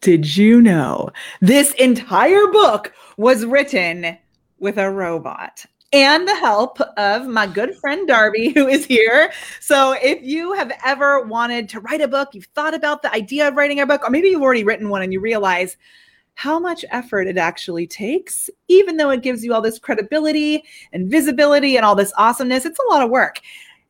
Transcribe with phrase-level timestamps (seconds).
[0.00, 1.10] Did you know
[1.40, 4.16] this entire book was written
[4.58, 5.64] with a robot?
[5.90, 9.32] and the help of my good friend Darby, who is here.
[9.60, 13.48] So, if you have ever wanted to write a book, you've thought about the idea
[13.48, 15.78] of writing a book, or maybe you've already written one and you realize
[16.34, 20.62] how much effort it actually takes, even though it gives you all this credibility
[20.92, 23.40] and visibility and all this awesomeness, it's a lot of work.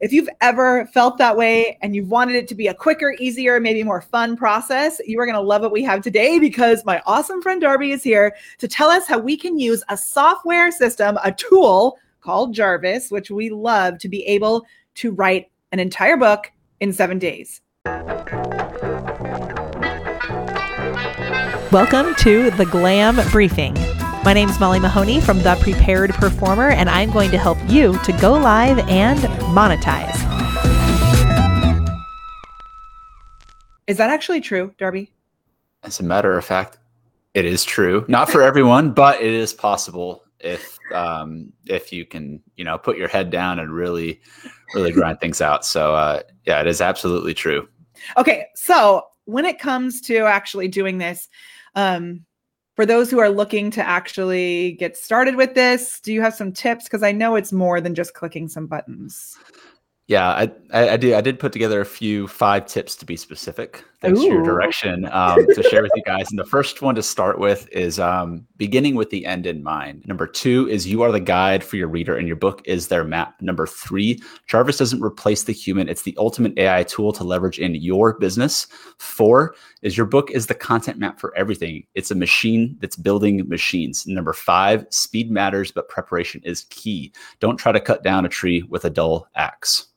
[0.00, 3.58] If you've ever felt that way and you've wanted it to be a quicker, easier,
[3.58, 7.02] maybe more fun process, you are going to love what we have today because my
[7.04, 11.18] awesome friend Darby is here to tell us how we can use a software system,
[11.24, 14.64] a tool called Jarvis, which we love to be able
[14.94, 17.60] to write an entire book in seven days.
[21.72, 23.76] Welcome to the Glam Briefing
[24.24, 27.98] my name is Molly Mahoney from The Prepared Performer, and I'm going to help you
[28.04, 29.18] to go live and
[29.54, 30.16] monetize.
[33.86, 35.12] Is that actually true, Darby?
[35.82, 36.78] As a matter of fact,
[37.34, 38.04] it is true.
[38.08, 42.98] Not for everyone, but it is possible if um, if you can, you know, put
[42.98, 44.20] your head down and really,
[44.74, 45.64] really grind things out.
[45.64, 47.68] So uh, yeah, it is absolutely true.
[48.16, 51.28] Okay, so when it comes to actually doing this,
[51.74, 52.24] um,
[52.78, 56.52] for those who are looking to actually get started with this, do you have some
[56.52, 56.84] tips?
[56.84, 59.36] Because I know it's more than just clicking some buttons.
[60.06, 61.12] Yeah, I, I, I do.
[61.16, 63.82] I did put together a few five tips to be specific.
[64.00, 64.28] Thanks Ooh.
[64.28, 66.30] for your direction um, to share with you guys.
[66.30, 70.04] And the first one to start with is um, beginning with the end in mind.
[70.06, 73.02] Number two is you are the guide for your reader, and your book is their
[73.02, 73.42] map.
[73.42, 77.74] Number three, Jarvis doesn't replace the human; it's the ultimate AI tool to leverage in
[77.74, 78.68] your business.
[78.98, 81.84] Four is your book is the content map for everything.
[81.96, 84.06] It's a machine that's building machines.
[84.06, 87.12] Number five, speed matters, but preparation is key.
[87.40, 89.88] Don't try to cut down a tree with a dull axe.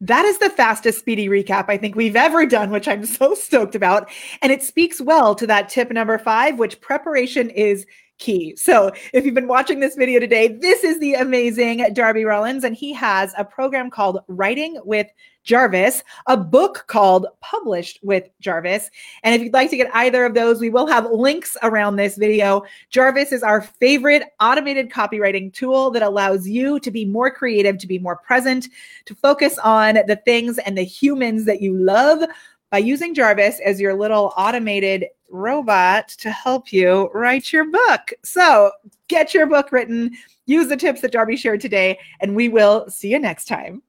[0.00, 3.74] That is the fastest speedy recap I think we've ever done, which I'm so stoked
[3.74, 4.08] about.
[4.42, 7.84] And it speaks well to that tip number five, which preparation is
[8.18, 8.54] key.
[8.56, 12.76] So if you've been watching this video today, this is the amazing Darby Rollins, and
[12.76, 15.06] he has a program called Writing with
[15.44, 18.90] Jarvis, a book called Published with Jarvis.
[19.22, 22.16] And if you'd like to get either of those, we will have links around this
[22.16, 22.64] video.
[22.90, 27.86] Jarvis is our favorite automated copywriting tool that allows you to be more creative, to
[27.86, 28.68] be more present,
[29.06, 32.28] to focus on the things and the humans that you love
[32.70, 38.12] by using Jarvis as your little automated robot to help you write your book.
[38.24, 38.72] So
[39.08, 40.12] get your book written,
[40.46, 43.82] use the tips that Darby shared today, and we will see you next time.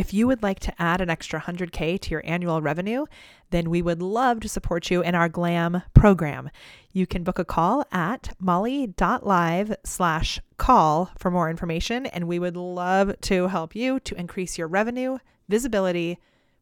[0.01, 3.05] If you would like to add an extra 100K to your annual revenue,
[3.51, 6.49] then we would love to support you in our GLAM program.
[6.91, 12.57] You can book a call at molly.live slash call for more information, and we would
[12.57, 16.17] love to help you to increase your revenue, visibility,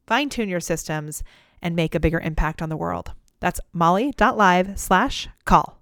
[0.06, 1.24] fine tune your systems,
[1.62, 3.14] and make a bigger impact on the world.
[3.40, 5.79] That's molly.live slash call.